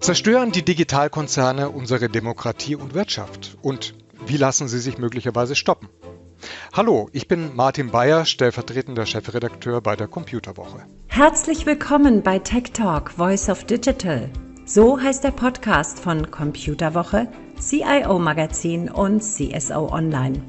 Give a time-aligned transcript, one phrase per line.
[0.00, 3.58] Zerstören die Digitalkonzerne unsere Demokratie und Wirtschaft?
[3.62, 3.94] Und
[4.26, 5.88] wie lassen sie sich möglicherweise stoppen?
[6.72, 10.86] Hallo, ich bin Martin Bayer, stellvertretender Chefredakteur bei der Computerwoche.
[11.08, 14.30] Herzlich willkommen bei Tech Talk Voice of Digital.
[14.64, 17.26] So heißt der Podcast von Computerwoche,
[17.60, 20.42] CIO Magazin und CSO Online.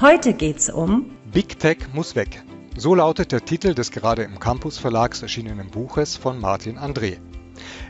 [0.00, 2.42] Heute geht's um Big Tech muss weg.
[2.76, 7.18] So lautet der Titel des gerade im Campus Verlags erschienenen Buches von Martin André.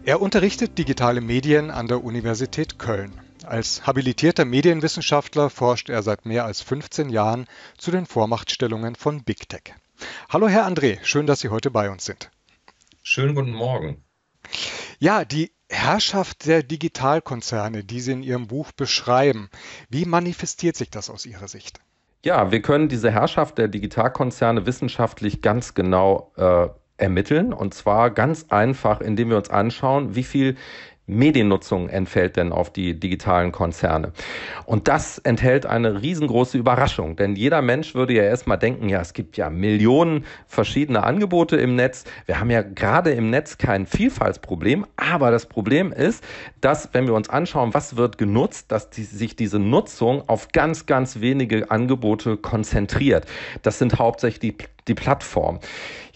[0.05, 3.13] Er unterrichtet digitale Medien an der Universität Köln.
[3.45, 7.47] Als habilitierter Medienwissenschaftler forscht er seit mehr als 15 Jahren
[7.79, 9.75] zu den Vormachtstellungen von Big Tech.
[10.29, 12.31] Hallo Herr André, schön, dass Sie heute bei uns sind.
[13.03, 14.05] Schönen guten Morgen.
[14.99, 19.49] Ja, die Herrschaft der Digitalkonzerne, die Sie in Ihrem Buch beschreiben,
[19.89, 21.81] wie manifestiert sich das aus Ihrer Sicht?
[22.25, 27.53] Ja, wir können diese Herrschaft der Digitalkonzerne wissenschaftlich ganz genau äh, ermitteln.
[27.53, 30.57] Und zwar ganz einfach, indem wir uns anschauen, wie viel
[31.07, 34.13] Mediennutzung entfällt denn auf die digitalen Konzerne?
[34.65, 39.13] Und das enthält eine riesengroße Überraschung, denn jeder Mensch würde ja erstmal denken, ja, es
[39.13, 42.05] gibt ja Millionen verschiedene Angebote im Netz.
[42.27, 46.25] Wir haben ja gerade im Netz kein Vielfaltsproblem, aber das Problem ist,
[46.61, 50.87] dass, wenn wir uns anschauen, was wird genutzt, dass die, sich diese Nutzung auf ganz,
[50.87, 53.27] ganz wenige Angebote konzentriert.
[53.63, 54.57] Das sind hauptsächlich die
[54.89, 55.59] die Plattform.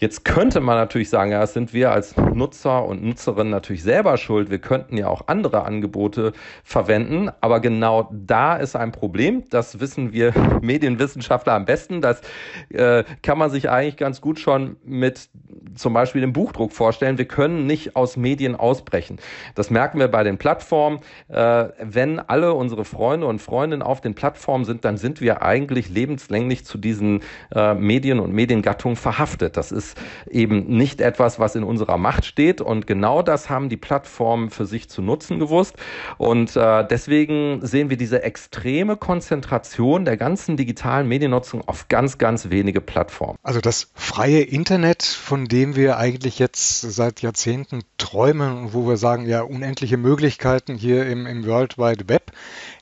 [0.01, 4.17] Jetzt könnte man natürlich sagen, ja, das sind wir als Nutzer und Nutzerinnen natürlich selber
[4.17, 4.49] schuld.
[4.49, 9.43] Wir könnten ja auch andere Angebote verwenden, aber genau da ist ein Problem.
[9.51, 12.01] Das wissen wir Medienwissenschaftler am besten.
[12.01, 12.21] Das
[12.69, 15.29] äh, kann man sich eigentlich ganz gut schon mit
[15.75, 17.19] zum Beispiel dem Buchdruck vorstellen.
[17.19, 19.19] Wir können nicht aus Medien ausbrechen.
[19.53, 21.01] Das merken wir bei den Plattformen.
[21.27, 25.89] Äh, wenn alle unsere Freunde und Freundinnen auf den Plattformen sind, dann sind wir eigentlich
[25.89, 27.21] lebenslänglich zu diesen
[27.53, 29.57] äh, Medien und Mediengattungen verhaftet.
[29.57, 29.90] Das ist
[30.29, 32.61] eben nicht etwas, was in unserer Macht steht.
[32.61, 35.75] Und genau das haben die Plattformen für sich zu nutzen gewusst.
[36.17, 42.49] Und äh, deswegen sehen wir diese extreme Konzentration der ganzen digitalen Mediennutzung auf ganz, ganz
[42.49, 43.37] wenige Plattformen.
[43.43, 48.97] Also das freie Internet, von dem wir eigentlich jetzt seit Jahrzehnten träumen und wo wir
[48.97, 52.31] sagen, ja, unendliche Möglichkeiten hier im, im World Wide Web,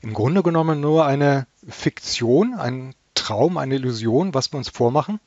[0.02, 5.20] im Grunde genommen nur eine Fiktion, ein Traum, eine Illusion, was wir uns vormachen?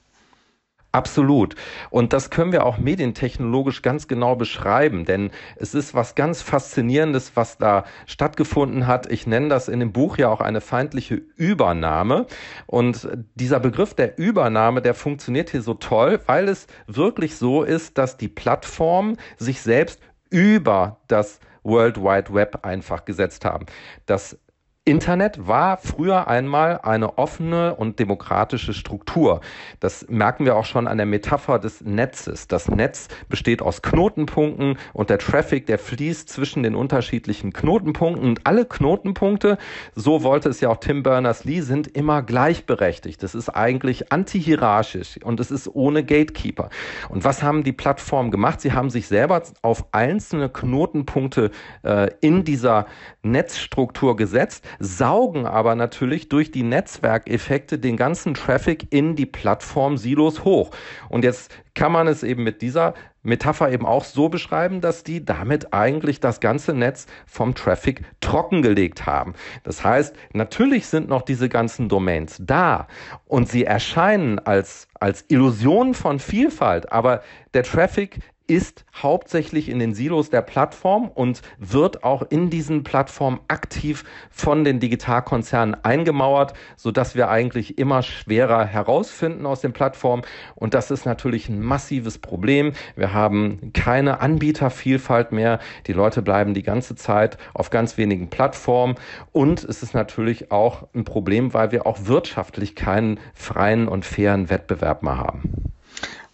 [0.95, 1.55] Absolut.
[1.89, 7.31] Und das können wir auch medientechnologisch ganz genau beschreiben, denn es ist was ganz Faszinierendes,
[7.33, 9.11] was da stattgefunden hat.
[9.11, 12.27] Ich nenne das in dem Buch ja auch eine feindliche Übernahme.
[12.67, 17.97] Und dieser Begriff der Übernahme, der funktioniert hier so toll, weil es wirklich so ist,
[17.97, 19.99] dass die Plattform sich selbst
[20.29, 23.65] über das World Wide Web einfach gesetzt haben.
[24.05, 24.37] Das
[24.85, 29.39] Internet war früher einmal eine offene und demokratische Struktur.
[29.79, 32.49] Das merken wir auch schon an der Metapher des Netzes.
[32.49, 38.45] Das Netz besteht aus Knotenpunkten und der Traffic, der fließt zwischen den unterschiedlichen Knotenpunkten und
[38.45, 39.57] alle Knotenpunkte,
[39.95, 43.23] so wollte es ja auch Tim Berners-Lee, sind immer gleichberechtigt.
[43.23, 46.69] Das ist eigentlich antihierarchisch und es ist ohne Gatekeeper.
[47.07, 48.59] Und was haben die Plattformen gemacht?
[48.59, 51.51] Sie haben sich selber auf einzelne Knotenpunkte
[51.83, 52.85] äh, in dieser
[53.21, 60.44] Netzstruktur gesetzt saugen aber natürlich durch die Netzwerkeffekte den ganzen Traffic in die Plattform Silos
[60.44, 60.72] hoch.
[61.09, 65.23] Und jetzt kann man es eben mit dieser Metapher eben auch so beschreiben, dass die
[65.23, 69.33] damit eigentlich das ganze Netz vom Traffic trockengelegt haben.
[69.63, 72.88] Das heißt, natürlich sind noch diese ganzen Domains da
[73.25, 77.23] und sie erscheinen als, als Illusion von Vielfalt, aber
[77.53, 83.39] der Traffic ist hauptsächlich in den Silos der Plattform und wird auch in diesen Plattformen
[83.47, 90.23] aktiv von den Digitalkonzernen eingemauert, so dass wir eigentlich immer schwerer herausfinden aus den Plattformen.
[90.55, 92.73] Und das ist natürlich ein massives Problem.
[92.95, 95.59] Wir haben keine Anbietervielfalt mehr.
[95.87, 98.95] Die Leute bleiben die ganze Zeit auf ganz wenigen Plattformen.
[99.31, 104.49] Und es ist natürlich auch ein Problem, weil wir auch wirtschaftlich keinen freien und fairen
[104.49, 105.73] Wettbewerb mehr haben.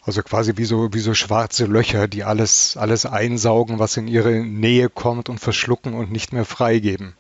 [0.09, 4.43] Also quasi wie so, wie so schwarze Löcher, die alles, alles einsaugen, was in ihre
[4.43, 7.13] Nähe kommt und verschlucken und nicht mehr freigeben.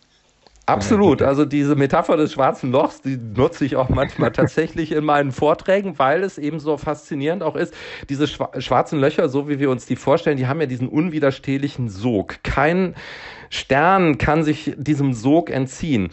[0.65, 1.21] Absolut.
[1.21, 5.99] Also diese Metapher des schwarzen Lochs, die nutze ich auch manchmal tatsächlich in meinen Vorträgen,
[5.99, 7.75] weil es eben so faszinierend auch ist.
[8.09, 12.37] Diese schwarzen Löcher, so wie wir uns die vorstellen, die haben ja diesen unwiderstehlichen Sog.
[12.41, 12.95] Kein
[13.49, 16.09] Stern kann sich diesem Sog entziehen.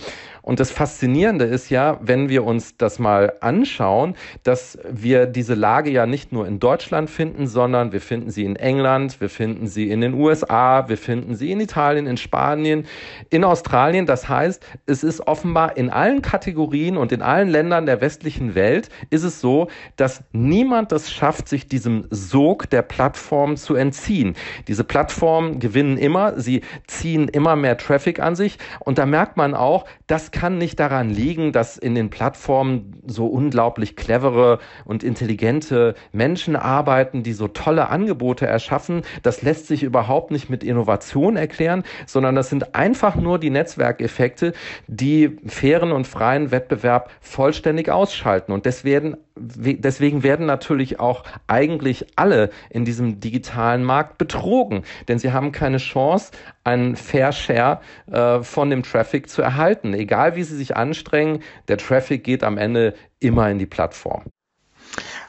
[0.47, 5.91] Und das Faszinierende ist ja, wenn wir uns das mal anschauen, dass wir diese Lage
[5.91, 9.91] ja nicht nur in Deutschland finden, sondern wir finden sie in England, wir finden sie
[9.91, 12.87] in den USA, wir finden sie in Italien, in Spanien,
[13.29, 14.07] in Australien.
[14.07, 18.89] Das heißt, es ist offenbar in allen Kategorien und in allen Ländern der westlichen Welt
[19.11, 19.67] ist es so,
[19.97, 24.37] dass niemand das schafft, sich diesem Sog der Plattform zu entziehen.
[24.69, 29.55] Diese Plattformen gewinnen immer, sie ziehen immer mehr Traffic an sich und da merkt man
[29.55, 35.95] auch, das kann nicht daran liegen, dass in den Plattformen so unglaublich clevere und intelligente
[36.13, 39.03] Menschen arbeiten, die so tolle Angebote erschaffen.
[39.23, 44.53] Das lässt sich überhaupt nicht mit Innovation erklären, sondern das sind einfach nur die Netzwerkeffekte,
[44.87, 48.53] die fairen und freien Wettbewerb vollständig ausschalten.
[48.53, 55.33] Und deswegen, deswegen werden natürlich auch eigentlich alle in diesem digitalen Markt betrogen, denn sie
[55.33, 56.33] haben keine Chance,
[56.67, 57.81] einen Fair Share
[58.11, 59.95] äh, von dem Traffic zu erhalten.
[59.95, 64.25] Egal wie sie sich anstrengen, der Traffic geht am Ende immer in die Plattform.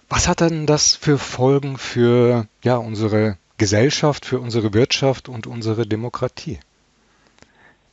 [0.09, 5.85] Was hat denn das für Folgen für ja, unsere Gesellschaft, für unsere Wirtschaft und unsere
[5.85, 6.59] Demokratie?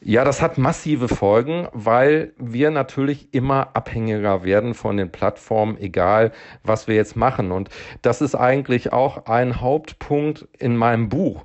[0.07, 6.33] Ja, das hat massive Folgen, weil wir natürlich immer abhängiger werden von den Plattformen, egal
[6.63, 7.51] was wir jetzt machen.
[7.51, 7.71] Und
[8.03, 11.43] das ist eigentlich auch ein Hauptpunkt in meinem Buch.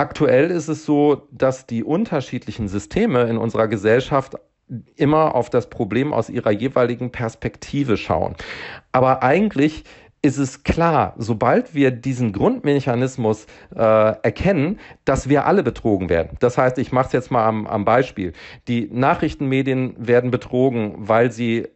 [0.00, 4.34] Aktuell ist es so, dass die unterschiedlichen Systeme in unserer Gesellschaft
[4.96, 8.34] immer auf das Problem aus ihrer jeweiligen Perspektive schauen.
[8.92, 9.84] Aber eigentlich
[10.22, 13.44] ist es klar, sobald wir diesen Grundmechanismus
[13.76, 16.38] äh, erkennen, dass wir alle betrogen werden.
[16.40, 18.32] Das heißt, ich mache es jetzt mal am, am Beispiel.
[18.68, 21.68] Die Nachrichtenmedien werden betrogen, weil sie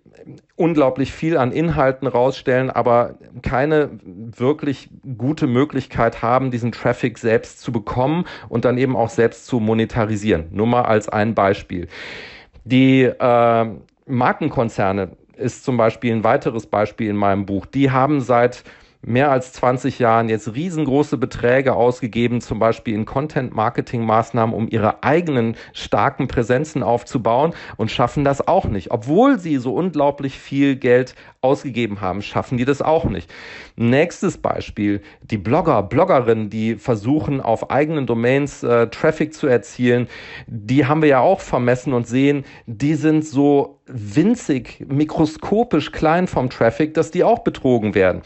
[0.56, 4.88] unglaublich viel an Inhalten rausstellen, aber keine wirklich
[5.18, 10.46] gute Möglichkeit haben, diesen Traffic selbst zu bekommen und dann eben auch selbst zu monetarisieren.
[10.50, 11.88] Nur mal als ein Beispiel.
[12.64, 13.66] Die äh,
[14.06, 17.66] Markenkonzerne ist zum Beispiel ein weiteres Beispiel in meinem Buch.
[17.66, 18.64] Die haben seit
[19.06, 25.56] mehr als 20 Jahren jetzt riesengroße Beträge ausgegeben, zum Beispiel in Content-Marketing-Maßnahmen, um ihre eigenen
[25.72, 28.90] starken Präsenzen aufzubauen und schaffen das auch nicht.
[28.90, 33.32] Obwohl sie so unglaublich viel Geld ausgegeben haben, schaffen die das auch nicht.
[33.76, 40.08] Nächstes Beispiel, die Blogger, Bloggerinnen, die versuchen auf eigenen Domains äh, Traffic zu erzielen,
[40.46, 46.48] die haben wir ja auch vermessen und sehen, die sind so winzig, mikroskopisch klein vom
[46.48, 48.22] Traffic, dass die auch betrogen werden.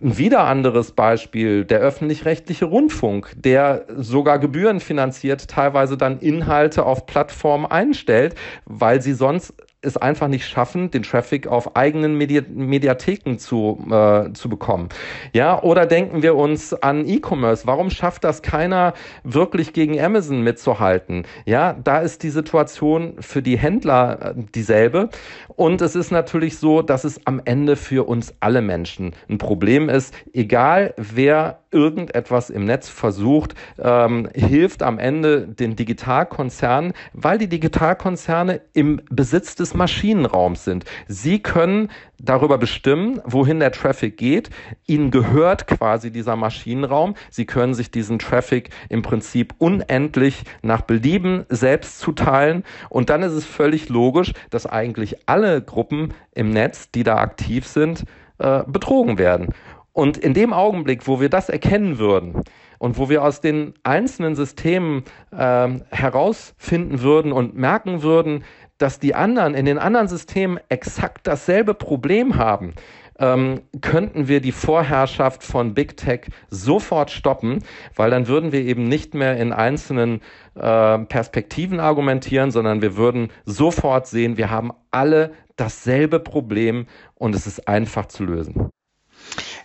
[0.00, 7.66] Ein wieder anderes Beispiel, der öffentlich-rechtliche Rundfunk, der sogar gebührenfinanziert teilweise dann Inhalte auf Plattformen
[7.66, 13.78] einstellt, weil sie sonst es einfach nicht schaffen, den Traffic auf eigenen Medi Mediatheken zu,
[13.90, 14.88] äh, zu bekommen.
[15.32, 17.66] Ja, oder denken wir uns an E-Commerce.
[17.66, 21.26] Warum schafft das keiner wirklich gegen Amazon mitzuhalten?
[21.44, 25.10] Ja, da ist die Situation für die Händler äh, dieselbe.
[25.54, 29.88] Und es ist natürlich so, dass es am Ende für uns alle Menschen ein Problem
[29.88, 37.48] ist, egal wer irgendetwas im Netz versucht, ähm, hilft am Ende den Digitalkonzernen, weil die
[37.48, 40.84] Digitalkonzerne im Besitz des Maschinenraums sind.
[41.06, 44.50] Sie können darüber bestimmen, wohin der Traffic geht.
[44.86, 47.14] Ihnen gehört quasi dieser Maschinenraum.
[47.30, 52.64] Sie können sich diesen Traffic im Prinzip unendlich nach Belieben selbst zuteilen.
[52.88, 57.66] Und dann ist es völlig logisch, dass eigentlich alle Gruppen im Netz, die da aktiv
[57.66, 58.04] sind,
[58.38, 59.54] äh, betrogen werden.
[59.92, 62.44] Und in dem Augenblick, wo wir das erkennen würden
[62.78, 68.44] und wo wir aus den einzelnen Systemen äh, herausfinden würden und merken würden,
[68.78, 72.74] dass die anderen in den anderen Systemen exakt dasselbe Problem haben,
[73.18, 77.64] ähm, könnten wir die Vorherrschaft von Big Tech sofort stoppen,
[77.96, 80.20] weil dann würden wir eben nicht mehr in einzelnen
[80.54, 86.86] äh, Perspektiven argumentieren, sondern wir würden sofort sehen, wir haben alle dasselbe Problem
[87.16, 88.70] und es ist einfach zu lösen.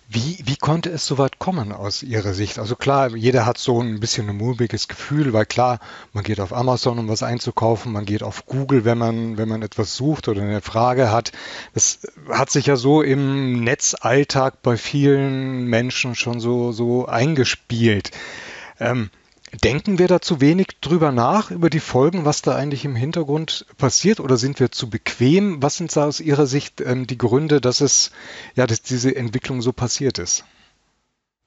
[0.06, 2.58] Wie, wie konnte es so weit kommen aus Ihrer Sicht?
[2.58, 5.80] Also klar, jeder hat so ein bisschen ein mulmiges Gefühl, weil klar,
[6.12, 9.62] man geht auf Amazon, um was einzukaufen, man geht auf Google, wenn man, wenn man
[9.62, 11.32] etwas sucht oder eine Frage hat.
[11.72, 18.10] Das hat sich ja so im Netzalltag bei vielen Menschen schon so, so eingespielt.
[18.78, 19.10] Ähm,
[19.62, 23.66] Denken wir da zu wenig drüber nach, über die Folgen, was da eigentlich im Hintergrund
[23.78, 25.62] passiert, oder sind wir zu bequem?
[25.62, 28.10] Was sind da aus Ihrer Sicht ähm, die Gründe, dass es,
[28.56, 30.44] ja, dass diese Entwicklung so passiert ist?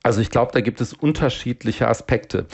[0.07, 2.45] Also ich glaube, da gibt es unterschiedliche Aspekte.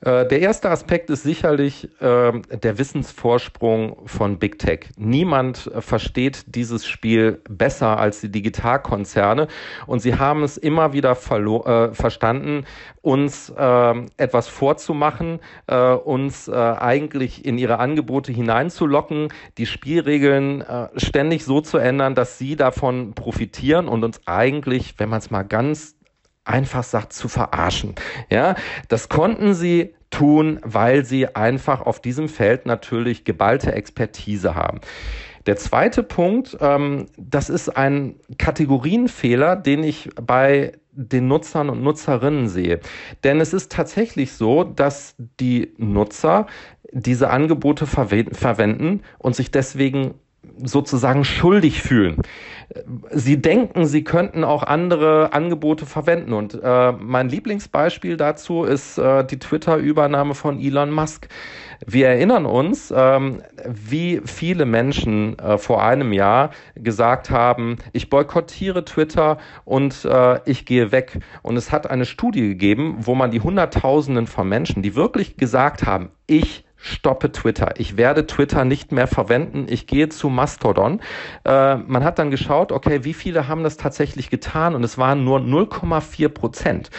[0.00, 4.86] Äh, der erste Aspekt ist sicherlich äh, der Wissensvorsprung von Big Tech.
[4.96, 9.48] Niemand äh, versteht dieses Spiel besser als die Digitalkonzerne
[9.86, 12.64] und sie haben es immer wieder äh, verstanden,
[13.02, 15.40] uns ähm, etwas vorzumachen,
[16.04, 20.64] uns eigentlich in ihre Angebote hineinzulocken, die Spielregeln
[20.96, 25.42] ständig so zu ändern, dass sie davon profitieren und uns eigentlich, wenn man es mal
[25.42, 25.96] ganz
[26.44, 27.94] einfach sagt, zu verarschen.
[28.30, 28.54] Ja,
[28.88, 34.80] das konnten sie tun, weil sie einfach auf diesem Feld natürlich geballte Expertise haben.
[35.46, 42.48] Der zweite Punkt, ähm, das ist ein Kategorienfehler, den ich bei den Nutzern und Nutzerinnen
[42.48, 42.80] sehe.
[43.24, 46.46] Denn es ist tatsächlich so, dass die Nutzer
[46.92, 50.14] diese Angebote verwenden und sich deswegen
[50.62, 52.22] sozusagen schuldig fühlen.
[53.10, 56.32] Sie denken, sie könnten auch andere Angebote verwenden.
[56.32, 61.28] Und äh, mein Lieblingsbeispiel dazu ist äh, die Twitter-Übernahme von Elon Musk.
[61.86, 68.84] Wir erinnern uns, ähm, wie viele Menschen äh, vor einem Jahr gesagt haben, ich boykottiere
[68.84, 71.18] Twitter und äh, ich gehe weg.
[71.42, 75.84] Und es hat eine Studie gegeben, wo man die Hunderttausenden von Menschen, die wirklich gesagt
[75.84, 77.74] haben, ich stoppe Twitter.
[77.78, 79.66] Ich werde Twitter nicht mehr verwenden.
[79.68, 81.00] Ich gehe zu Mastodon.
[81.44, 84.74] Äh, man hat dann geschaut, okay, wie viele haben das tatsächlich getan?
[84.74, 86.90] Und es waren nur 0,4 Prozent.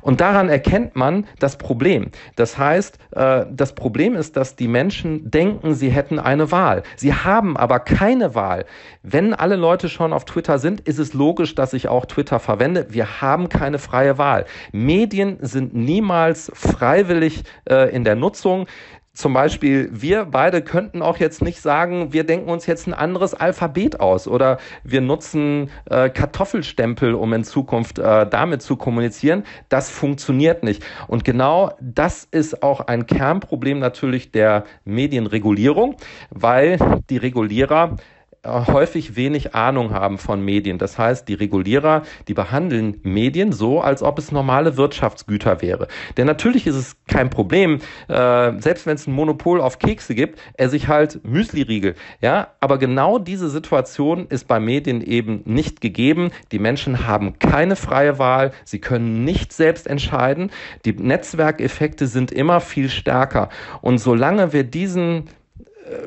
[0.00, 2.10] Und daran erkennt man das Problem.
[2.36, 6.82] Das heißt, äh, das Problem ist, dass die Menschen denken, sie hätten eine Wahl.
[6.96, 8.64] Sie haben aber keine Wahl.
[9.02, 12.86] Wenn alle Leute schon auf Twitter sind, ist es logisch, dass ich auch Twitter verwende.
[12.88, 14.46] Wir haben keine freie Wahl.
[14.72, 18.66] Medien sind niemals freiwillig äh, in der Nutzung
[19.14, 23.32] zum Beispiel, wir beide könnten auch jetzt nicht sagen, wir denken uns jetzt ein anderes
[23.32, 29.44] Alphabet aus oder wir nutzen äh, Kartoffelstempel, um in Zukunft äh, damit zu kommunizieren.
[29.68, 30.84] Das funktioniert nicht.
[31.06, 35.94] Und genau das ist auch ein Kernproblem natürlich der Medienregulierung,
[36.30, 36.78] weil
[37.08, 37.96] die Regulierer
[38.44, 40.78] häufig wenig Ahnung haben von Medien.
[40.78, 45.88] Das heißt, die Regulierer, die behandeln Medien so, als ob es normale Wirtschaftsgüter wäre.
[46.16, 50.38] Denn natürlich ist es kein Problem, äh, selbst wenn es ein Monopol auf Kekse gibt,
[50.54, 51.94] er sich halt Müsli-Riegel.
[52.20, 56.30] Ja, aber genau diese Situation ist bei Medien eben nicht gegeben.
[56.52, 58.52] Die Menschen haben keine freie Wahl.
[58.64, 60.50] Sie können nicht selbst entscheiden.
[60.84, 63.48] Die Netzwerkeffekte sind immer viel stärker.
[63.80, 65.24] Und solange wir diesen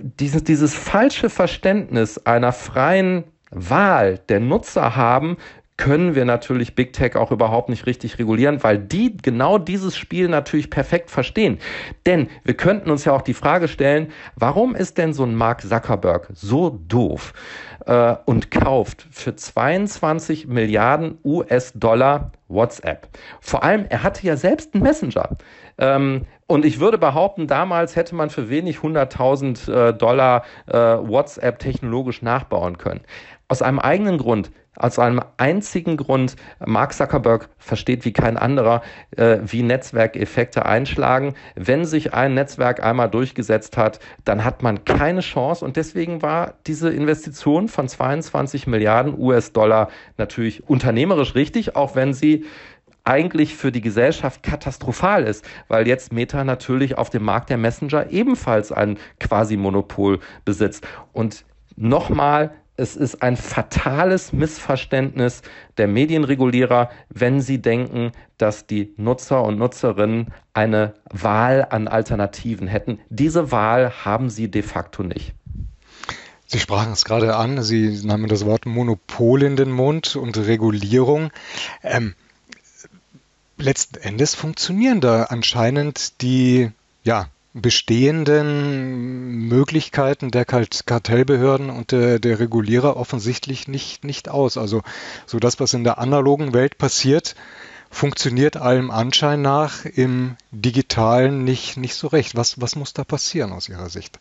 [0.01, 5.37] dieses, dieses falsche Verständnis einer freien Wahl der Nutzer haben,
[5.77, 10.27] können wir natürlich Big Tech auch überhaupt nicht richtig regulieren, weil die genau dieses Spiel
[10.27, 11.59] natürlich perfekt verstehen.
[12.05, 15.61] Denn wir könnten uns ja auch die Frage stellen, warum ist denn so ein Mark
[15.61, 17.33] Zuckerberg so doof
[17.85, 23.07] äh, und kauft für 22 Milliarden US-Dollar WhatsApp?
[23.39, 25.37] Vor allem, er hatte ja selbst einen Messenger.
[25.77, 31.59] Ähm, und ich würde behaupten, damals hätte man für wenig 100.000 äh, Dollar äh, WhatsApp
[31.59, 33.01] technologisch nachbauen können.
[33.49, 36.35] Aus einem eigenen Grund, aus einem einzigen Grund,
[36.65, 38.81] Mark Zuckerberg versteht wie kein anderer,
[39.15, 41.33] äh, wie Netzwerkeffekte einschlagen.
[41.55, 45.65] Wenn sich ein Netzwerk einmal durchgesetzt hat, dann hat man keine Chance.
[45.65, 52.45] Und deswegen war diese Investition von 22 Milliarden US-Dollar natürlich unternehmerisch richtig, auch wenn sie
[53.07, 58.11] eigentlich für die Gesellschaft katastrophal ist, weil jetzt Meta natürlich auf dem Markt der Messenger
[58.11, 60.85] ebenfalls ein Quasi-Monopol besitzt.
[61.13, 61.45] Und
[61.77, 65.41] nochmal, es ist ein fatales Missverständnis
[65.77, 72.99] der Medienregulierer, wenn sie denken, dass die Nutzer und Nutzerinnen eine Wahl an Alternativen hätten.
[73.09, 75.33] Diese Wahl haben sie de facto nicht.
[76.45, 81.29] Sie sprachen es gerade an, Sie nahmen das Wort Monopol in den Mund und Regulierung.
[81.83, 82.15] Ähm,
[83.57, 86.71] letzten Endes funktionieren da anscheinend die
[87.03, 94.57] ja, bestehenden Möglichkeiten der Kartellbehörden und der, der Regulierer offensichtlich nicht, nicht aus.
[94.57, 94.83] Also
[95.25, 97.35] so das, was in der analogen Welt passiert,
[97.89, 102.35] funktioniert allem Anschein nach im digitalen nicht, nicht so recht.
[102.35, 104.19] Was, was muss da passieren aus Ihrer Sicht?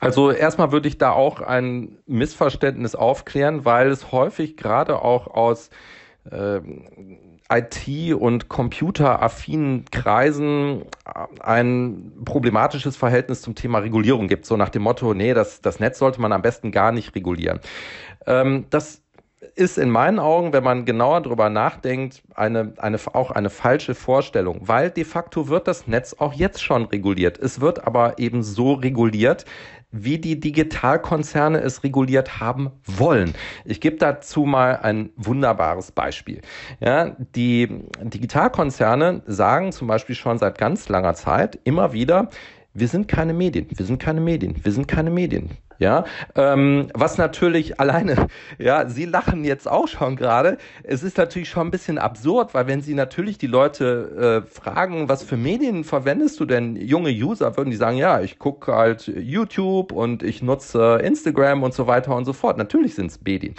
[0.00, 5.70] Also erstmal würde ich da auch ein Missverständnis aufklären, weil es häufig gerade auch aus
[6.30, 6.60] äh,
[7.58, 10.84] IT- und computeraffinen Kreisen
[11.40, 14.46] ein problematisches Verhältnis zum Thema Regulierung gibt.
[14.46, 17.60] So nach dem Motto, nee, das, das Netz sollte man am besten gar nicht regulieren.
[18.26, 19.03] Ähm, das
[19.54, 24.60] ist in meinen Augen, wenn man genauer darüber nachdenkt, eine, eine, auch eine falsche Vorstellung,
[24.62, 27.38] weil de facto wird das Netz auch jetzt schon reguliert.
[27.38, 29.44] Es wird aber eben so reguliert,
[29.90, 33.32] wie die Digitalkonzerne es reguliert haben wollen.
[33.64, 36.40] Ich gebe dazu mal ein wunderbares Beispiel.
[36.80, 42.28] Ja, die Digitalkonzerne sagen zum Beispiel schon seit ganz langer Zeit immer wieder,
[42.74, 45.50] wir sind keine Medien, wir sind keine Medien, wir sind keine Medien.
[45.78, 46.04] Ja,
[46.36, 48.28] ähm, was natürlich alleine,
[48.58, 50.58] ja, Sie lachen jetzt auch schon gerade.
[50.82, 55.08] Es ist natürlich schon ein bisschen absurd, weil wenn Sie natürlich die Leute äh, fragen,
[55.08, 59.06] was für Medien verwendest du denn, junge User, würden die sagen, ja, ich gucke halt
[59.06, 62.56] YouTube und ich nutze Instagram und so weiter und so fort.
[62.56, 63.54] Natürlich sind es Medien.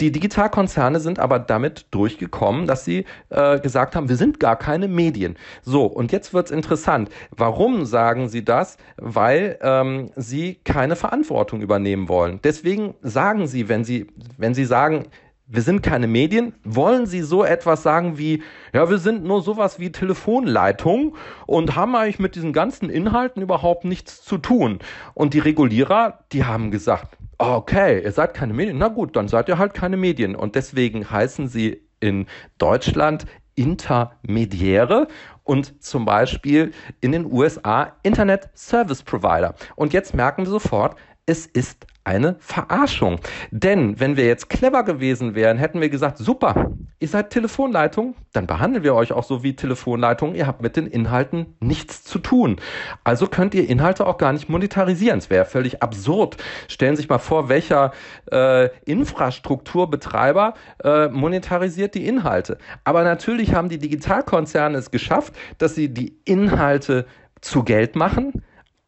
[0.00, 4.88] Die Digitalkonzerne sind aber damit durchgekommen, dass sie äh, gesagt haben, wir sind gar keine
[4.88, 5.36] Medien.
[5.62, 7.10] So, und jetzt wird's interessant.
[7.30, 8.76] Warum sagen sie das?
[8.96, 12.40] Weil ähm, sie keine Verantwortung übernehmen wollen.
[12.42, 15.06] Deswegen sagen sie, wenn sie, wenn sie sagen,
[15.46, 16.54] wir sind keine Medien.
[16.64, 21.94] Wollen Sie so etwas sagen wie, ja, wir sind nur sowas wie Telefonleitung und haben
[21.94, 24.78] eigentlich mit diesen ganzen Inhalten überhaupt nichts zu tun?
[25.12, 28.78] Und die Regulierer, die haben gesagt, okay, ihr seid keine Medien.
[28.78, 30.36] Na gut, dann seid ihr halt keine Medien.
[30.36, 32.26] Und deswegen heißen sie in
[32.58, 33.26] Deutschland
[33.56, 35.06] Intermediäre
[35.44, 39.54] und zum Beispiel in den USA Internet Service Provider.
[39.76, 43.18] Und jetzt merken wir sofort, es ist eine Verarschung.
[43.50, 48.46] Denn wenn wir jetzt clever gewesen wären, hätten wir gesagt, super, ihr seid Telefonleitung, dann
[48.46, 52.60] behandeln wir euch auch so wie Telefonleitung, ihr habt mit den Inhalten nichts zu tun.
[53.04, 55.18] Also könnt ihr Inhalte auch gar nicht monetarisieren.
[55.18, 56.36] Es wäre völlig absurd.
[56.68, 57.92] Stellen Sie sich mal vor, welcher
[58.30, 62.58] äh, Infrastrukturbetreiber äh, monetarisiert die Inhalte.
[62.84, 67.06] Aber natürlich haben die Digitalkonzerne es geschafft, dass sie die Inhalte
[67.40, 68.44] zu Geld machen,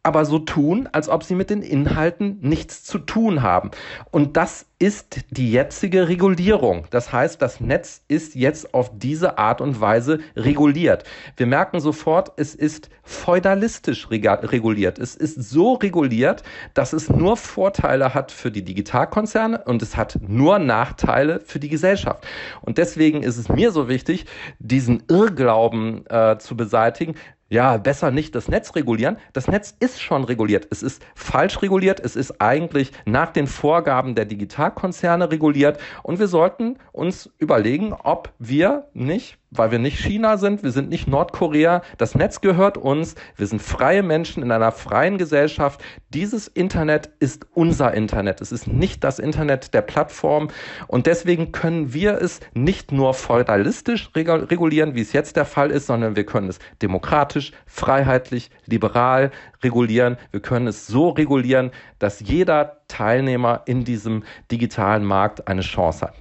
[0.07, 3.71] aber so tun, als ob sie mit den Inhalten nichts zu tun haben.
[4.09, 6.85] Und das ist die jetzige Regulierung.
[6.91, 11.03] Das heißt, das Netz ist jetzt auf diese Art und Weise reguliert.
[11.35, 14.97] Wir merken sofort, es ist feudalistisch reguliert.
[14.97, 20.19] Es ist so reguliert, dass es nur Vorteile hat für die Digitalkonzerne und es hat
[20.25, 22.25] nur Nachteile für die Gesellschaft.
[22.61, 24.25] Und deswegen ist es mir so wichtig,
[24.59, 27.15] diesen Irrglauben äh, zu beseitigen
[27.49, 29.17] ja, besser nicht das Netz regulieren.
[29.33, 30.67] Das Netz ist schon reguliert.
[30.69, 31.99] Es ist falsch reguliert.
[31.99, 35.79] Es ist eigentlich nach den Vorgaben der Digitalkonzerne reguliert.
[36.03, 40.89] Und wir sollten uns überlegen, ob wir nicht weil wir nicht China sind, wir sind
[40.89, 45.81] nicht Nordkorea, das Netz gehört uns, wir sind freie Menschen in einer freien Gesellschaft.
[46.09, 50.49] Dieses Internet ist unser Internet, es ist nicht das Internet der Plattform
[50.87, 55.87] und deswegen können wir es nicht nur feudalistisch regulieren, wie es jetzt der Fall ist,
[55.87, 59.31] sondern wir können es demokratisch, freiheitlich, liberal
[59.63, 60.17] regulieren.
[60.31, 66.15] Wir können es so regulieren, dass jeder Teilnehmer in diesem digitalen Markt eine Chance hat.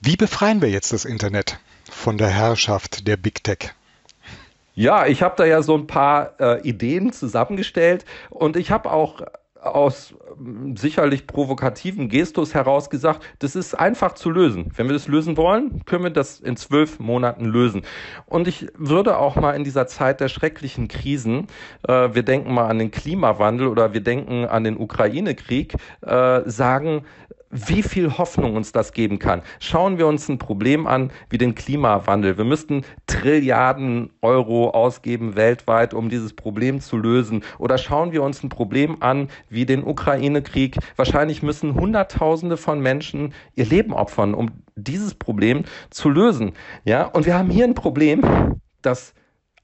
[0.00, 1.60] Wie befreien wir jetzt das Internet?
[1.90, 3.72] Von der Herrschaft der Big Tech?
[4.74, 9.20] Ja, ich habe da ja so ein paar äh, Ideen zusammengestellt und ich habe auch
[9.62, 14.72] aus ähm, sicherlich provokativen Gestus heraus gesagt, das ist einfach zu lösen.
[14.74, 17.82] Wenn wir das lösen wollen, können wir das in zwölf Monaten lösen.
[18.26, 21.46] Und ich würde auch mal in dieser Zeit der schrecklichen Krisen,
[21.86, 27.04] äh, wir denken mal an den Klimawandel oder wir denken an den Ukraine-Krieg, äh, sagen,
[27.50, 29.42] wie viel Hoffnung uns das geben kann.
[29.58, 32.38] Schauen wir uns ein Problem an wie den Klimawandel.
[32.38, 37.42] Wir müssten Trilliarden Euro ausgeben weltweit, um dieses Problem zu lösen.
[37.58, 40.76] Oder schauen wir uns ein Problem an wie den Ukraine-Krieg.
[40.96, 46.52] Wahrscheinlich müssen Hunderttausende von Menschen ihr Leben opfern, um dieses Problem zu lösen.
[46.84, 49.12] Ja, und wir haben hier ein Problem, das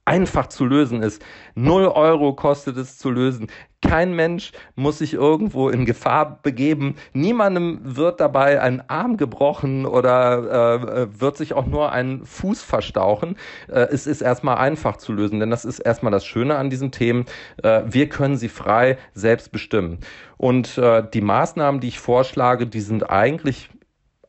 [0.07, 1.21] einfach zu lösen ist.
[1.55, 3.49] Null Euro kostet es zu lösen.
[3.83, 6.95] Kein Mensch muss sich irgendwo in Gefahr begeben.
[7.13, 12.63] Niemandem wird dabei ein Arm gebrochen oder äh, äh, wird sich auch nur ein Fuß
[12.63, 13.37] verstauchen.
[13.69, 16.93] Äh, es ist erstmal einfach zu lösen, denn das ist erstmal das Schöne an diesen
[16.93, 17.27] Themen.
[17.63, 19.99] Äh, wir können sie frei selbst bestimmen.
[20.37, 23.71] Und äh, die Maßnahmen, die ich vorschlage, die sind eigentlich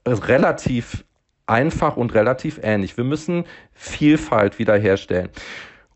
[0.07, 1.05] relativ
[1.47, 2.97] einfach und relativ ähnlich.
[2.97, 5.29] Wir müssen Vielfalt wiederherstellen.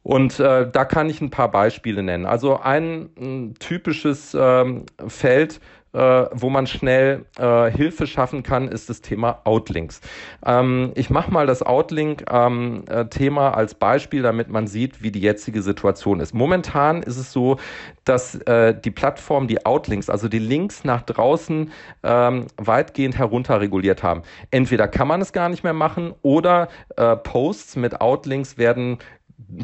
[0.04, 2.26] Und äh, da kann ich ein paar Beispiele nennen.
[2.26, 5.60] Also ein, ein typisches ähm, Feld,
[5.94, 10.02] äh, wo man schnell äh, Hilfe schaffen kann, ist das Thema Outlinks.
[10.46, 15.22] Ähm, ich mache mal das Outlink-Thema ähm, äh, als Beispiel, damit man sieht, wie die
[15.22, 16.34] jetzige Situation ist.
[16.34, 17.58] Momentan ist es so,
[18.06, 21.72] dass äh, die Plattform die Outlinks, also die Links nach draußen,
[22.04, 24.24] ähm, weitgehend herunterreguliert haben.
[24.50, 28.98] Entweder kann man es gar nicht mehr machen oder äh, Posts mit Outlinks werden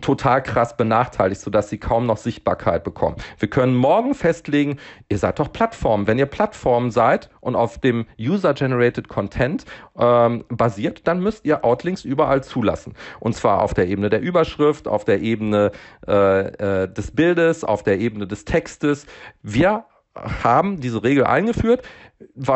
[0.01, 3.15] total krass benachteiligt, sodass sie kaum noch Sichtbarkeit bekommen.
[3.39, 4.77] Wir können morgen festlegen,
[5.09, 6.07] ihr seid doch Plattformen.
[6.07, 9.65] Wenn ihr Plattformen seid und auf dem User-Generated Content
[9.97, 12.93] ähm, basiert, dann müsst ihr Outlinks überall zulassen.
[13.19, 15.71] Und zwar auf der Ebene der Überschrift, auf der Ebene
[16.07, 19.05] äh, äh, des Bildes, auf der Ebene des Textes.
[19.41, 19.85] Wir
[20.43, 21.83] haben diese Regel eingeführt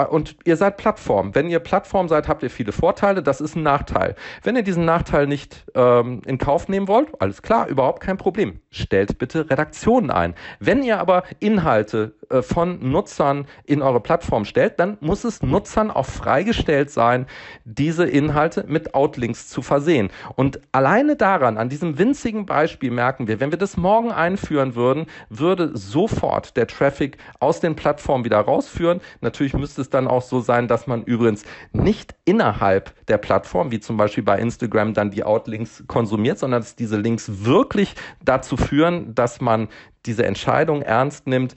[0.10, 1.36] und ihr seid Plattform.
[1.36, 3.22] Wenn ihr Plattform seid, habt ihr viele Vorteile.
[3.22, 4.16] Das ist ein Nachteil.
[4.44, 8.60] Wenn ihr diesen Nachteil nicht ähm, in Kauf nehmen wollt, alles klar, überhaupt kein Problem.
[8.72, 10.34] Stellt bitte Redaktionen ein.
[10.60, 15.92] Wenn ihr aber Inhalte äh, von Nutzern in eure Plattform stellt, dann muss es Nutzern
[15.92, 17.28] auch freigestellt sein,
[17.66, 20.10] diese Inhalte mit Outlinks zu versehen.
[20.36, 25.06] Und alleine daran, an diesem winzigen Beispiel merken wir, wenn wir das morgen einführen würden,
[25.30, 29.02] würde sofort der Traffic aus den Plattformen wieder rausführen.
[29.22, 33.72] Natürlich Natürlich müsste es dann auch so sein, dass man übrigens nicht innerhalb der Plattform,
[33.72, 38.56] wie zum Beispiel bei Instagram, dann die Outlinks konsumiert, sondern dass diese Links wirklich dazu
[38.56, 39.68] führen, dass man
[40.06, 41.56] diese Entscheidung ernst nimmt.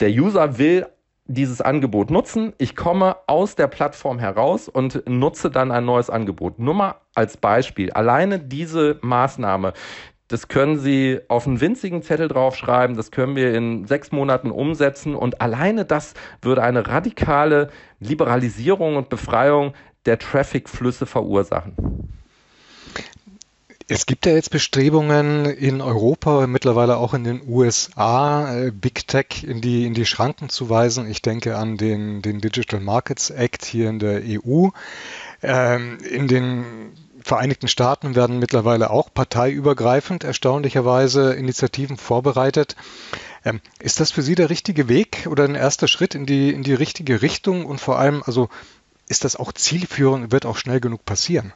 [0.00, 0.86] Der User will
[1.26, 2.54] dieses Angebot nutzen.
[2.58, 6.58] Ich komme aus der Plattform heraus und nutze dann ein neues Angebot.
[6.58, 7.92] Nur mal als Beispiel.
[7.92, 9.74] Alleine diese Maßnahme,
[10.28, 12.96] das können Sie auf einen winzigen Zettel draufschreiben.
[12.96, 15.14] Das können wir in sechs Monaten umsetzen.
[15.14, 19.72] Und alleine das würde eine radikale Liberalisierung und Befreiung
[20.04, 21.74] der Traffic-Flüsse verursachen.
[23.90, 29.44] Es gibt ja jetzt Bestrebungen in Europa, mittlerweile auch in den USA, äh, Big Tech
[29.44, 31.08] in die, in die Schranken zu weisen.
[31.08, 34.68] Ich denke an den, den Digital Markets Act hier in der EU.
[35.42, 36.64] Ähm, in den
[37.28, 42.74] Vereinigten Staaten werden mittlerweile auch parteiübergreifend erstaunlicherweise Initiativen vorbereitet.
[43.44, 46.62] Ähm, ist das für Sie der richtige Weg oder ein erster Schritt in die, in
[46.62, 47.66] die richtige Richtung?
[47.66, 48.48] Und vor allem, also
[49.08, 51.52] ist das auch zielführend, wird auch schnell genug passieren?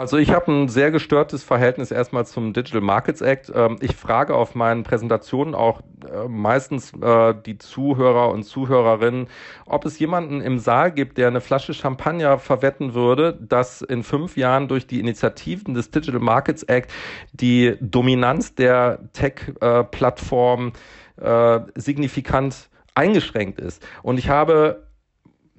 [0.00, 3.52] Also ich habe ein sehr gestörtes Verhältnis erstmal zum Digital Markets Act.
[3.54, 9.26] Ähm, ich frage auf meinen Präsentationen auch äh, meistens äh, die Zuhörer und Zuhörerinnen,
[9.66, 14.38] ob es jemanden im Saal gibt, der eine Flasche Champagner verwetten würde, dass in fünf
[14.38, 16.90] Jahren durch die Initiativen des Digital Markets Act
[17.34, 20.72] die Dominanz der Tech-Plattform
[21.20, 23.86] äh, signifikant eingeschränkt ist.
[24.02, 24.82] Und ich habe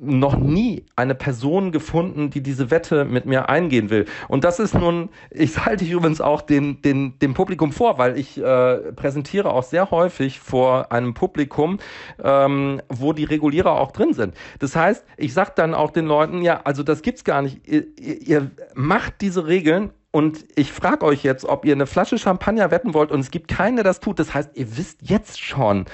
[0.04, 4.06] noch nie eine Person gefunden, die diese Wette mit mir eingehen will.
[4.28, 8.18] Und das ist nun, ich halte ich übrigens auch den, den, dem Publikum vor, weil
[8.18, 11.78] ich äh, präsentiere auch sehr häufig vor einem Publikum,
[12.24, 14.34] ähm, wo die Regulierer auch drin sind.
[14.58, 17.68] Das heißt, ich sage dann auch den Leuten, ja, also das gibt's gar nicht.
[17.68, 22.70] Ihr, ihr macht diese Regeln und ich frage euch jetzt, ob ihr eine Flasche Champagner
[22.70, 24.20] wetten wollt und es gibt keinen, der das tut.
[24.20, 25.86] Das heißt, ihr wisst jetzt schon,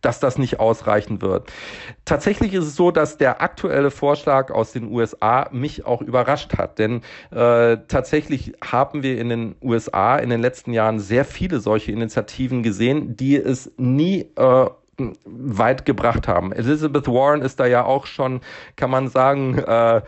[0.00, 1.52] dass das nicht ausreichen wird.
[2.06, 6.78] Tatsächlich ist es so, dass der aktuelle Vorschlag aus den USA mich auch überrascht hat.
[6.78, 11.92] Denn äh, tatsächlich haben wir in den USA in den letzten Jahren sehr viele solche
[11.92, 14.70] Initiativen gesehen, die es nie äh,
[15.24, 16.52] weit gebracht haben.
[16.52, 18.40] Elizabeth Warren ist da ja auch schon,
[18.76, 20.02] kann man sagen, äh, äh,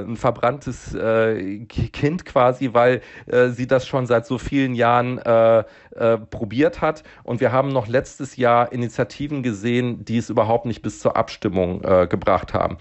[0.00, 5.64] ein verbranntes äh, Kind quasi, weil äh, sie das schon seit so vielen Jahren äh,
[5.94, 7.02] äh, probiert hat.
[7.22, 11.80] Und wir haben noch letztes Jahr Initiativen gesehen, die es überhaupt nicht bis zur Abstimmung
[12.08, 12.78] gebracht haben.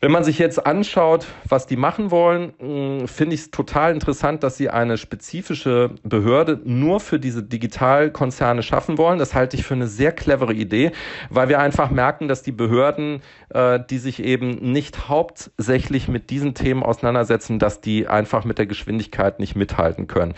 [0.00, 4.44] Wenn man sich jetzt anschaut, was die machen wollen, hm, finde ich es total interessant,
[4.44, 9.18] dass sie eine spezifische Behörde nur für diese Digitalkonzerne schaffen wollen.
[9.18, 10.92] Das halte ich für eine sehr clevere Idee,
[11.30, 16.54] weil wir einfach merken, dass die Behörden, äh, die sich eben nicht hauptsächlich mit diesen
[16.54, 20.34] Themen auseinandersetzen, dass die einfach mit der Geschwindigkeit nicht mithalten können.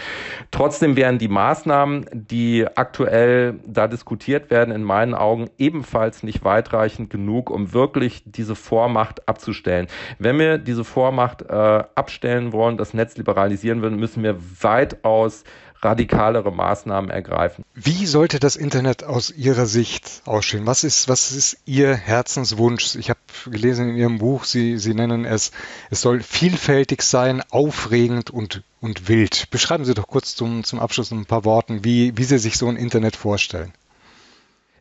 [0.51, 7.11] Trotzdem wären die Maßnahmen, die aktuell da diskutiert werden, in meinen Augen ebenfalls nicht weitreichend
[7.11, 9.89] genug, um wirklich diese Vormacht abzuschließen abzustellen.
[10.19, 15.45] Wenn wir diese Vormacht äh, abstellen wollen, das Netz liberalisieren wollen, müssen wir weitaus
[15.83, 17.65] radikalere Maßnahmen ergreifen.
[17.75, 20.67] Wie sollte das Internet aus Ihrer Sicht aussehen?
[20.67, 22.97] Was ist, was ist Ihr Herzenswunsch?
[22.97, 25.53] Ich habe gelesen in Ihrem Buch, Sie, Sie nennen es,
[25.89, 29.49] es soll vielfältig sein, aufregend und, und wild.
[29.51, 32.69] Beschreiben Sie doch kurz zum, zum Abschluss ein paar Worten, wie, wie Sie sich so
[32.69, 33.73] ein Internet vorstellen.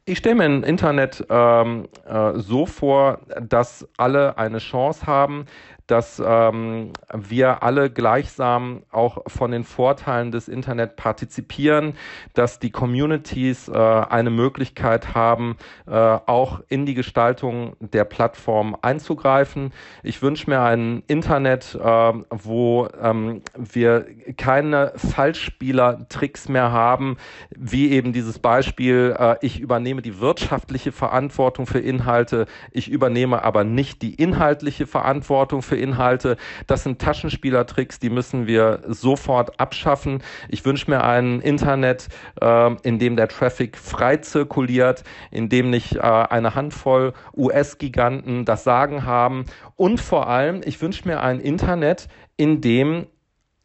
[0.10, 5.46] Ich stelle mir ein Internet ähm, äh, so vor, dass alle eine Chance haben,
[5.90, 11.94] dass ähm, wir alle gleichsam auch von den Vorteilen des Internet partizipieren,
[12.36, 19.74] dass die Communities äh, eine Möglichkeit haben, äh, auch in die Gestaltung der Plattform einzugreifen.
[20.04, 24.06] Ich wünsche mir ein Internet, äh, wo ähm, wir
[24.38, 27.18] keine Falschspieler-Tricks mehr haben,
[27.50, 33.64] wie eben dieses Beispiel, äh, ich übernehme die wirtschaftliche Verantwortung für Inhalte, ich übernehme aber
[33.64, 36.38] nicht die inhaltliche Verantwortung für Inhalte.
[36.68, 40.22] Das sind Taschenspielertricks, die müssen wir sofort abschaffen.
[40.48, 42.08] Ich wünsche mir ein Internet,
[42.42, 48.64] äh, in dem der Traffic frei zirkuliert, in dem nicht äh, eine Handvoll US-Giganten das
[48.64, 49.46] Sagen haben.
[49.76, 53.08] Und vor allem, ich wünsche mir ein Internet, in dem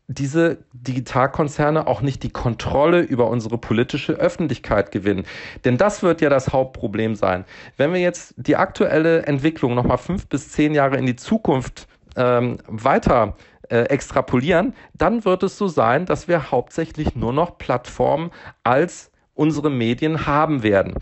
[0.06, 5.24] diese Digitalkonzerne auch nicht die Kontrolle über unsere politische Öffentlichkeit gewinnen.
[5.64, 7.44] Denn das wird ja das Hauptproblem sein.
[7.76, 12.58] Wenn wir jetzt die aktuelle Entwicklung nochmal fünf bis zehn Jahre in die Zukunft ähm,
[12.66, 13.36] weiter
[13.68, 18.30] äh, extrapolieren, dann wird es so sein, dass wir hauptsächlich nur noch Plattformen
[18.62, 20.94] als unsere Medien haben werden.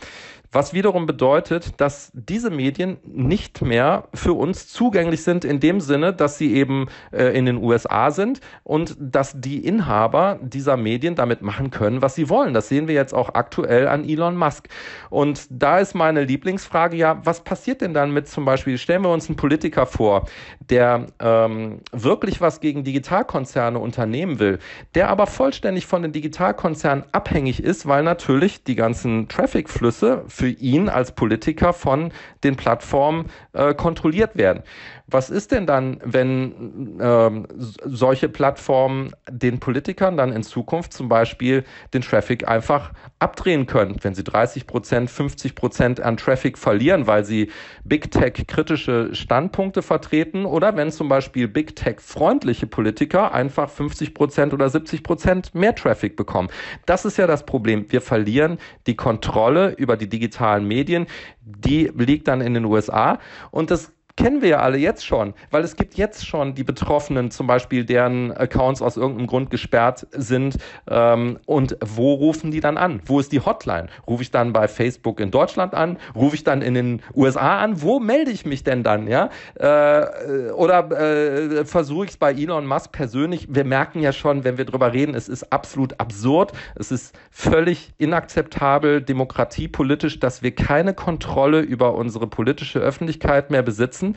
[0.54, 6.12] Was wiederum bedeutet, dass diese Medien nicht mehr für uns zugänglich sind in dem Sinne,
[6.12, 11.40] dass sie eben äh, in den USA sind und dass die Inhaber dieser Medien damit
[11.40, 12.52] machen können, was sie wollen.
[12.52, 14.68] Das sehen wir jetzt auch aktuell an Elon Musk.
[15.08, 19.10] Und da ist meine Lieblingsfrage ja, was passiert denn dann mit zum Beispiel, stellen wir
[19.10, 20.26] uns einen Politiker vor,
[20.68, 24.58] der ähm, wirklich was gegen Digitalkonzerne unternehmen will,
[24.94, 30.88] der aber vollständig von den Digitalkonzernen abhängig ist, weil natürlich die ganzen Traffic-Flüsse für ihn
[30.88, 32.10] als Politiker von
[32.42, 34.64] den Plattformen äh, kontrolliert werden.
[35.06, 37.46] Was ist denn dann, wenn ähm,
[37.84, 44.14] solche Plattformen den Politikern dann in Zukunft zum Beispiel den Traffic einfach abdrehen können, wenn
[44.14, 47.50] sie 30 Prozent, 50 Prozent an Traffic verlieren, weil sie
[47.84, 54.14] Big Tech kritische Standpunkte vertreten oder wenn zum Beispiel Big Tech freundliche Politiker einfach 50
[54.14, 56.48] Prozent oder 70 Prozent mehr Traffic bekommen.
[56.86, 57.86] Das ist ja das Problem.
[57.88, 61.06] Wir verlieren die Kontrolle über die digitalen Medien.
[61.40, 63.18] Die liegt dann in den USA
[63.50, 67.30] und das kennen wir ja alle jetzt schon, weil es gibt jetzt schon die Betroffenen,
[67.30, 70.58] zum Beispiel deren Accounts aus irgendeinem Grund gesperrt sind.
[70.88, 73.00] Ähm, und wo rufen die dann an?
[73.06, 73.88] Wo ist die Hotline?
[74.06, 75.98] Rufe ich dann bei Facebook in Deutschland an?
[76.14, 77.80] Rufe ich dann in den USA an?
[77.82, 79.06] Wo melde ich mich denn dann?
[79.06, 79.30] Ja?
[79.54, 83.48] Äh, oder äh, versuche ich es bei Elon Musk persönlich?
[83.50, 86.52] Wir merken ja schon, wenn wir drüber reden, es ist absolut absurd.
[86.74, 94.01] Es ist völlig inakzeptabel, demokratiepolitisch, dass wir keine Kontrolle über unsere politische Öffentlichkeit mehr besitzen
[94.02, 94.16] setzen.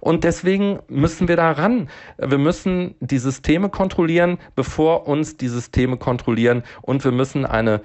[0.00, 1.88] Und deswegen müssen wir da ran.
[2.18, 6.62] Wir müssen die Systeme kontrollieren, bevor uns die Systeme kontrollieren.
[6.82, 7.82] Und wir müssen eine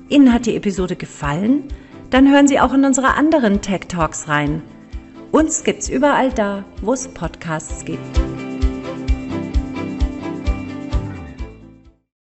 [0.09, 1.63] Ihnen hat die Episode gefallen?
[2.09, 4.61] Dann hören Sie auch in unsere anderen Tech Talks rein.
[5.31, 8.19] Uns gibt's überall da, wo es Podcasts gibt.